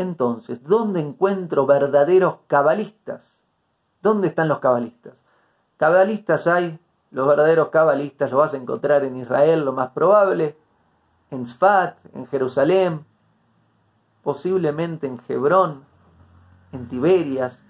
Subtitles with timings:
[0.00, 3.42] Entonces, ¿dónde encuentro verdaderos cabalistas?
[4.00, 5.12] ¿Dónde están los cabalistas?
[5.76, 6.80] Cabalistas hay,
[7.10, 10.56] los verdaderos cabalistas los vas a encontrar en Israel, lo más probable,
[11.30, 13.04] en Sfat, en Jerusalén,
[14.22, 15.84] posiblemente en Hebrón,
[16.72, 17.62] en Tiberias,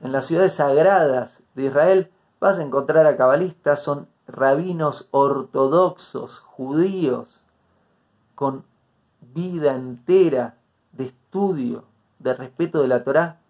[0.00, 7.40] en las ciudades sagradas de Israel, vas a encontrar a cabalistas, son rabinos ortodoxos, judíos,
[8.36, 8.64] con
[9.34, 10.54] vida entera
[10.92, 11.84] de estudio,
[12.18, 13.40] de respeto de la Torá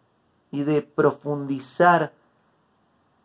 [0.50, 2.12] y de profundizar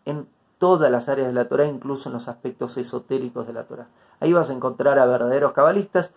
[0.05, 0.27] en
[0.57, 3.87] todas las áreas de la Torá, incluso en los aspectos esotéricos de la Torá.
[4.19, 6.13] Ahí vas a encontrar a verdaderos cabalistas.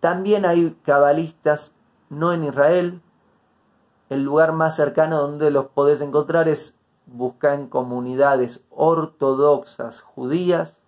[0.00, 1.72] También hay cabalistas
[2.10, 3.00] no en Israel.
[4.10, 6.74] El lugar más cercano donde los podés encontrar es
[7.06, 10.78] buscar en comunidades ortodoxas judías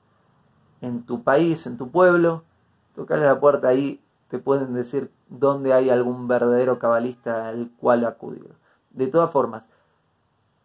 [0.80, 2.44] en tu país, en tu pueblo.
[2.94, 8.54] Tocarle la puerta ahí, te pueden decir dónde hay algún verdadero cabalista al cual acudir.
[8.90, 9.64] De todas formas,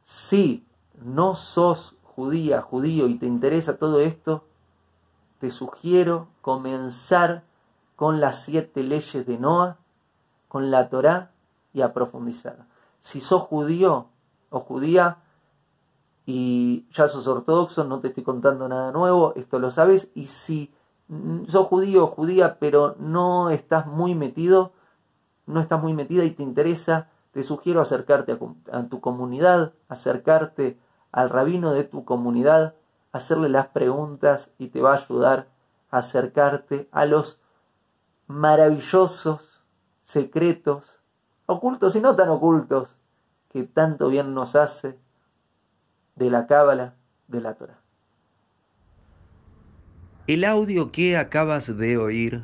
[0.03, 0.65] si
[1.01, 4.43] no sos judía, judío y te interesa todo esto,
[5.39, 7.43] te sugiero comenzar
[7.95, 9.77] con las siete leyes de Noah,
[10.47, 11.31] con la Torá
[11.73, 12.65] y a profundizar.
[13.01, 14.07] Si sos judío
[14.49, 15.17] o judía
[16.25, 20.71] y ya sos ortodoxo, no te estoy contando nada nuevo, esto lo sabes, y si
[21.47, 24.73] sos judío o judía, pero no estás muy metido,
[25.45, 28.37] no estás muy metida y te interesa, te sugiero acercarte
[28.71, 30.79] a, tu comunidad, acercarte
[31.11, 32.75] al rabino de tu comunidad,
[33.11, 35.47] hacerle las preguntas y te va a ayudar
[35.89, 37.39] a acercarte a los
[38.27, 39.61] maravillosos
[40.05, 40.85] secretos,
[41.45, 42.95] ocultos y no tan ocultos,
[43.49, 44.97] que tanto bien nos hace
[46.15, 46.95] de la cábala
[47.27, 47.80] de la Torah.
[50.31, 52.41] El audio que acabas de oír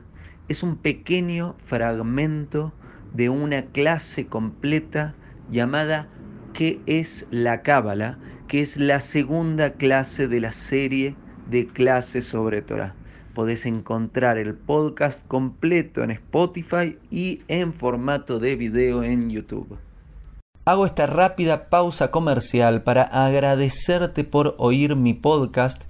[0.50, 2.74] es un pequeño fragmento
[3.14, 5.16] de una clase completa
[5.50, 6.10] llamada
[6.54, 8.20] ¿Qué es la Cábala?
[8.50, 11.16] que es la segunda clase de la serie
[11.50, 12.94] de clases sobre Torah.
[13.34, 19.78] Podés encontrar el podcast completo en Spotify y en formato de video en YouTube.
[20.68, 25.90] Hago esta rápida pausa comercial para agradecerte por oír mi podcast